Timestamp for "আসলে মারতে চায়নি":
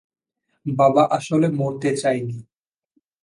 1.11-2.37